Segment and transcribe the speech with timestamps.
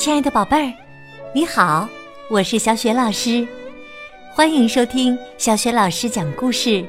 [0.00, 0.72] 亲爱的宝贝儿，
[1.34, 1.86] 你好，
[2.30, 3.46] 我是小雪老师，
[4.32, 6.82] 欢迎收听小雪老师讲故事，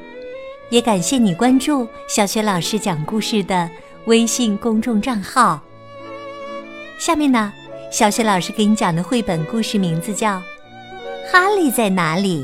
[0.70, 3.68] 也感谢你关注小雪老师讲故事的
[4.06, 5.60] 微信公众账号。
[6.98, 7.52] 下面呢，
[7.90, 10.36] 小雪老师给你讲的绘本故事名字叫
[11.30, 12.42] 《哈利在哪里》。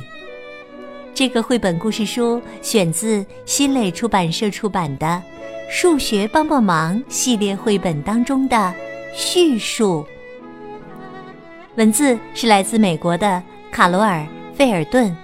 [1.15, 5.07] 这个绘本故事书选自新蕾出版社出版的
[5.71, 8.75] 《数学帮帮忙》系列绘本当中的
[9.15, 10.07] 叙述。
[11.79, 15.17] 文字是来自美国的卡罗尔·费尔顿，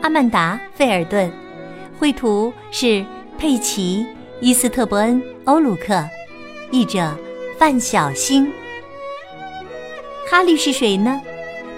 [0.00, 1.30] 阿曼达·费尔顿，
[1.98, 3.04] 绘图是
[3.36, 4.06] 佩奇·
[4.40, 6.02] 伊斯特伯恩·欧鲁克，
[6.70, 7.14] 译者
[7.58, 8.50] 范小星。
[10.26, 11.20] 哈利是谁呢？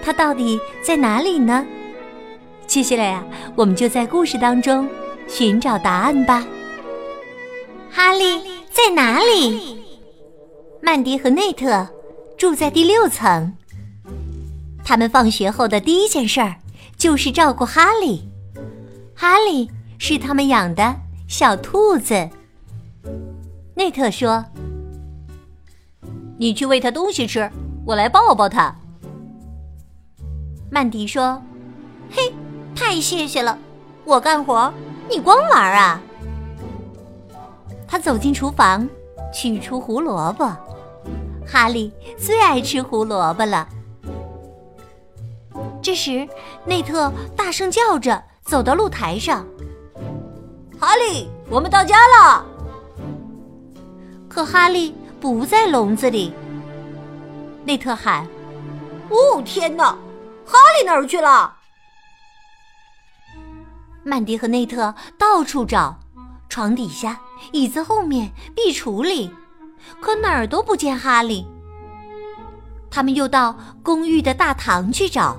[0.01, 1.65] 他到底在哪里呢？
[2.65, 3.25] 接下来呀，
[3.57, 4.87] 我们就在故事当中
[5.27, 6.47] 寻找答案吧。
[7.91, 9.83] 哈利在哪里？
[10.79, 11.85] 曼迪和内特
[12.37, 13.53] 住在第六层。
[14.87, 16.55] 他们放学后的第一件事儿
[16.95, 18.25] 就是照顾哈利。
[19.13, 20.95] 哈利是他们养的
[21.27, 22.29] 小兔子。
[23.75, 24.45] 内特说
[26.39, 27.51] ：“你去喂它东西吃，
[27.85, 28.73] 我来抱抱它。”
[30.71, 31.41] 曼迪说
[32.09, 32.33] ：“嘿，
[32.73, 33.59] 太谢谢了，
[34.05, 34.71] 我干活，
[35.09, 36.01] 你光玩啊。”
[37.85, 38.87] 他走进厨房，
[39.33, 40.49] 取出胡萝卜。
[41.45, 43.67] 哈利最爱吃胡萝卜了。
[45.87, 46.27] 这时，
[46.65, 49.47] 内特大声叫着走到露台上
[50.77, 52.45] ：“哈利，我们到家了！”
[54.27, 56.33] 可哈利不在笼子里。
[57.63, 58.27] 内特喊
[59.07, 59.97] ：“哦，天哪！
[60.45, 61.55] 哈利哪儿去了？”
[64.03, 65.97] 曼迪和内特到处找，
[66.49, 67.17] 床底下、
[67.53, 69.33] 椅子后面、壁橱里，
[70.01, 71.47] 可哪儿都不见哈利。
[72.91, 75.37] 他们又到公寓的大堂去找。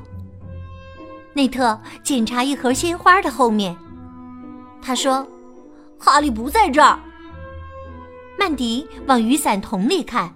[1.38, 3.76] 内特检查一盒鲜花的后面，
[4.82, 5.24] 他说
[5.96, 6.98] ：“哈利不在这儿。”
[8.36, 10.34] 曼迪往雨伞桶里看，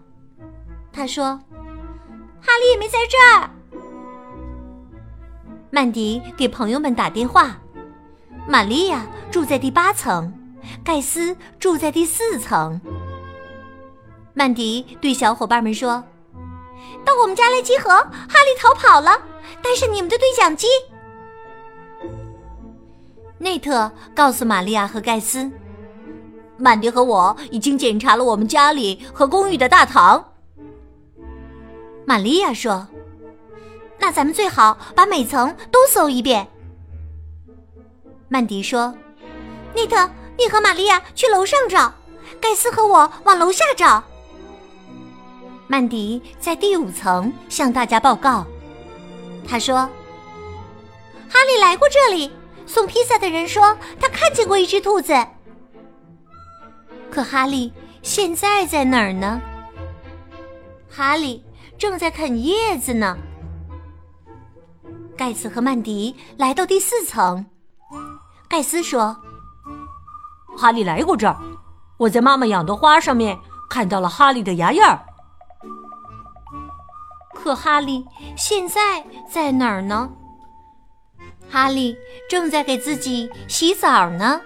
[0.92, 1.36] 他说
[2.40, 3.50] ：“哈利也没在这儿。”
[5.70, 7.58] 曼迪给朋友们打电话
[8.46, 10.32] ：“玛利亚住在第八层，
[10.84, 12.80] 盖斯住在第四层。”
[14.34, 16.04] 曼迪对小伙伴们说
[17.04, 17.90] ：“到我们家来集合！
[17.90, 19.20] 哈利逃跑了，
[19.62, 20.66] 带上你们的对讲机。”
[23.38, 25.50] 内特告诉玛利亚和盖斯
[26.56, 30.32] ：“曼迪和我已经检查了我们家里和公寓的大堂。”
[32.06, 32.86] 玛利亚说
[33.98, 36.46] ：“那咱们最好把每层都搜一遍。”
[38.28, 38.94] 曼迪说
[39.74, 41.92] ：“内特，你和玛利亚去楼上找，
[42.40, 44.02] 盖斯和我往楼下找。”
[45.72, 48.44] 曼迪在第五层向大家报告，
[49.48, 49.88] 他说
[51.30, 52.30] ：“哈利来过这里。”
[52.68, 55.14] 送披萨的人说，他看见过一只兔子。
[57.10, 57.72] 可哈利
[58.02, 59.40] 现在在哪儿呢？
[60.90, 61.42] 哈利
[61.78, 63.16] 正在啃叶子呢。
[65.16, 67.46] 盖茨和曼迪来到第四层。
[68.46, 69.16] 盖斯说
[70.54, 71.40] ：“哈利来过这儿，
[71.96, 73.38] 我在妈妈养的花上面
[73.70, 75.06] 看到了哈利的牙印儿。
[77.42, 78.04] 可哈利
[78.36, 80.08] 现在在哪儿呢？”
[81.50, 81.96] 哈利
[82.30, 84.40] 正在给自己洗澡呢。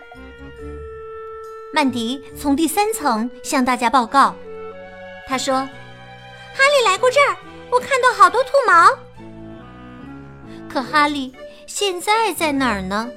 [1.72, 4.34] 曼迪从第三层向大家报告，
[5.28, 5.56] 他说
[6.56, 7.36] ：“哈利来过这儿，
[7.70, 8.98] 我看到好多兔毛。”
[10.68, 11.34] 可哈利
[11.66, 13.10] 现在在哪儿呢？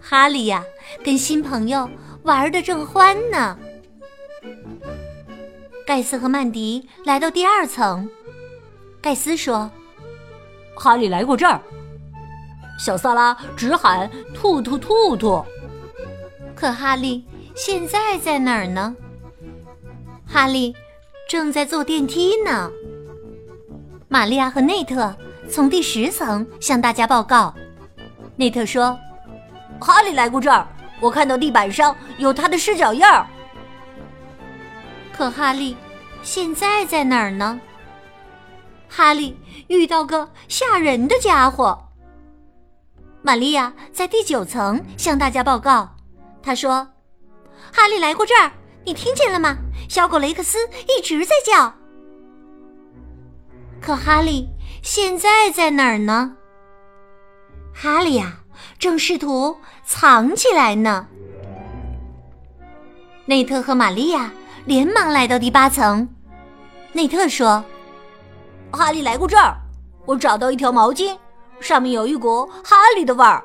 [0.00, 0.62] 哈利呀，
[1.02, 1.88] 跟新朋友
[2.22, 3.58] 玩的正欢呢。
[5.86, 8.10] 盖斯和曼迪来到第二层，
[9.00, 9.70] 盖斯说
[10.74, 11.60] ：“哈利来过这儿。”
[12.76, 15.44] 小萨拉直喊“兔兔兔兔”，
[16.56, 17.24] 可哈利
[17.54, 18.96] 现在在哪儿呢？
[20.26, 20.74] 哈利
[21.28, 22.68] 正在坐电梯呢。
[24.08, 25.14] 玛利亚和内特
[25.48, 27.54] 从第十层向大家报告。
[28.34, 28.98] 内特说
[29.80, 30.66] ：“哈利来过这儿，
[31.00, 33.24] 我看到地板上有他的湿脚印儿。”
[35.16, 35.74] 可哈利
[36.22, 37.58] 现在在哪儿呢？
[38.86, 39.34] 哈利
[39.68, 41.78] 遇到个吓人的家伙。
[43.22, 45.88] 玛利亚在第九层向大家报告，
[46.42, 46.86] 她说
[47.72, 48.52] ：“哈利来过这儿，
[48.84, 49.56] 你听见了吗？
[49.88, 51.74] 小狗雷克斯一直在叫。
[53.80, 54.48] 可哈利
[54.82, 56.36] 现在在哪儿呢？
[57.72, 58.40] 哈利呀，
[58.78, 61.08] 正试图藏起来呢。”
[63.24, 64.30] 内特和玛利亚
[64.66, 66.06] 连忙来到第八层。
[66.92, 67.64] 内特说
[68.72, 69.56] ：“哈利来过这儿，
[70.04, 71.16] 我找到一条毛巾，
[71.60, 73.42] 上面有一股哈利的味儿。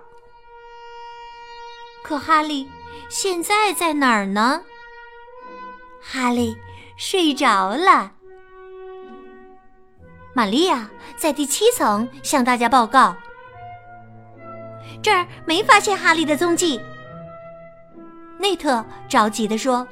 [2.03, 2.67] 可哈利
[3.07, 4.61] 现在在哪儿呢？
[6.01, 6.57] 哈利
[6.97, 8.11] 睡着了。
[10.33, 13.15] 玛利亚在第七层向大家报告
[15.03, 16.81] ：“这儿没发现哈利的踪迹。”
[18.39, 19.87] 内特着急地说：“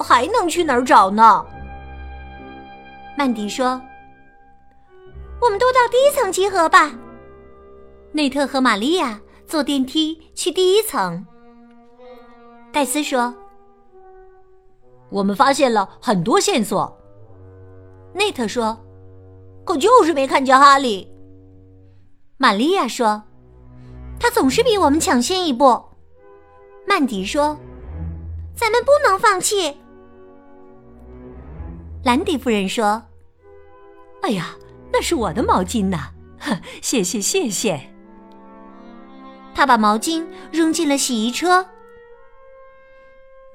[0.00, 1.44] 还能去哪儿找呢？”
[3.16, 3.80] 曼迪说
[5.40, 6.92] ：“我们都到第一层集合吧。”
[8.12, 11.24] 内特和玛利亚坐电梯去第一层。
[12.72, 13.34] 戴斯说
[15.10, 16.96] ：“我们发现了很多线索。”
[18.14, 18.76] 内特说。
[19.70, 21.08] 可就是没看见哈利。
[22.38, 23.22] 玛利亚说
[24.18, 25.80] ：“他总是比我们抢先一步。”
[26.88, 27.56] 曼迪说
[28.56, 29.76] ：“咱们不能放弃。”
[32.02, 33.02] 兰迪夫人说
[34.22, 34.56] ：“哎呀，
[34.90, 35.98] 那是我的毛巾呢！
[36.80, 37.92] 谢谢谢谢。”
[39.54, 41.66] 他把毛巾扔进了洗衣车。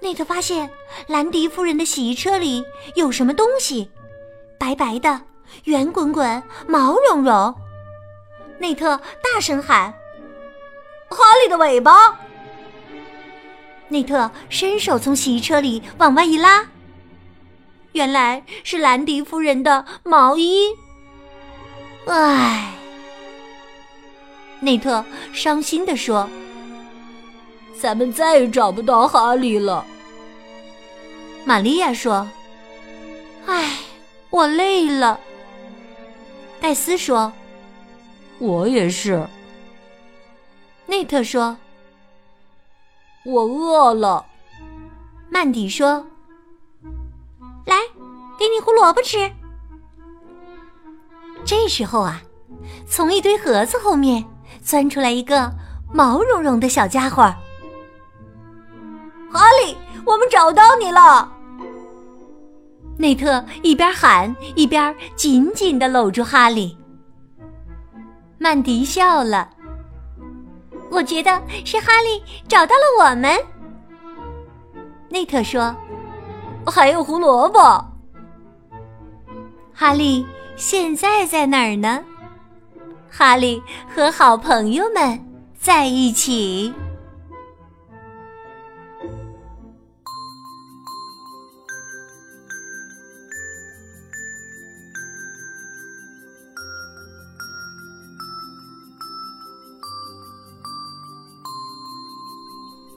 [0.02, 0.70] 内特发现
[1.08, 2.64] 兰迪夫人的洗衣车里
[2.96, 3.90] 有什么东西，
[4.60, 5.22] 白白的。
[5.66, 7.56] 圆滚滚，毛茸茸。
[8.60, 9.92] 内特大声喊
[11.10, 12.20] ：“哈利的尾巴！”
[13.90, 16.68] 内特伸手从洗衣车里往外一拉，
[17.96, 20.68] 原来是兰迪夫人的毛衣。
[22.08, 22.74] 唉，
[24.60, 26.30] 内特伤心地说
[27.80, 29.86] ：“咱们再也找不到哈利了。”
[31.46, 32.28] 玛利亚说
[33.48, 33.78] ：“唉，
[34.30, 35.18] 我累了。”
[36.60, 37.32] 戴斯说
[38.40, 39.26] ：“我也是。”
[40.86, 41.56] 内特说
[43.24, 44.26] ：“我饿了。”
[45.32, 46.15] 曼迪说：“来，
[48.38, 49.32] 给你胡萝卜吃。”
[51.46, 52.22] 这时候啊，
[52.88, 54.26] 从一堆盒子后面
[54.62, 55.52] 钻出来一个
[55.94, 57.24] 毛茸茸的小家伙。
[59.32, 61.32] 哈利，我们找到你了！
[62.98, 66.78] 内特一边喊一边紧紧的搂住哈利。
[68.38, 69.50] 曼迪笑了，
[70.90, 73.38] 我觉得是哈利找到了我们。
[75.10, 75.76] 内特说
[76.66, 77.86] ：“还有胡萝卜。”
[79.78, 80.26] 哈利
[80.56, 82.02] 现在在哪儿呢？
[83.12, 83.62] 哈利
[83.94, 85.20] 和好朋友们
[85.60, 86.74] 在一起。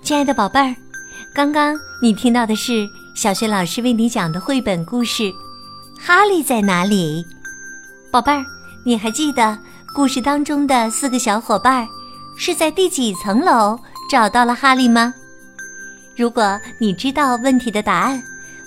[0.00, 0.74] 亲爱的宝贝儿，
[1.34, 2.86] 刚刚你听到的是
[3.16, 5.24] 小学老师为你讲的绘本故事
[5.98, 7.24] 《哈利在哪里》。
[8.10, 8.44] 宝贝儿，
[8.84, 9.58] 你还记得
[9.94, 11.86] 故事当中的四个小伙伴
[12.36, 13.78] 是在第几层楼
[14.10, 15.12] 找到了哈利吗？
[16.16, 18.22] 如果你知道问题的答案，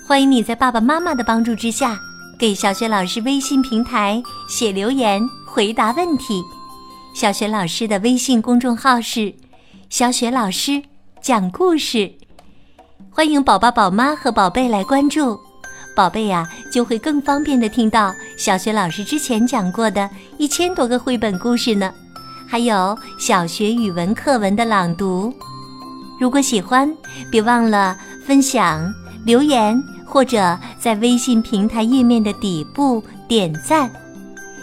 [0.06, 1.98] 欢迎你在爸爸妈妈的帮助之下，
[2.38, 6.42] 给小雪老师微信平台写留言回答问题。
[7.14, 9.34] 小雪老师的微信公众号是
[9.90, 10.82] “小雪老师”。
[11.22, 12.12] 讲故事，
[13.08, 15.38] 欢迎宝宝、宝妈和宝贝来关注，
[15.94, 21.92] 宝贝呀就会更方便的听到小学老师之前讲过的一千多个绘本故事呢，
[22.48, 25.32] 还有小学语文课文的朗读。
[26.18, 26.90] 如果喜欢，
[27.30, 28.92] 别忘了分享、
[29.24, 33.90] 留言或者在微信平台页面的底部点赞。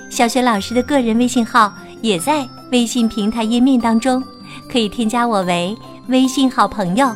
[0.10, 4.24] 小学老师的个人微信号也在微信平台页面当中，
[4.72, 5.78] 可以添加我为。
[6.08, 7.08] 微信好朋友，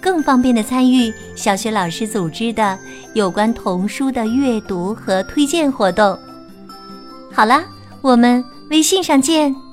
[0.00, 2.78] 更方便的参与小学老师组织的
[3.14, 6.18] 有关童书的阅读和推荐活动。
[7.32, 7.62] 好了，
[8.00, 9.69] 我们微信上见。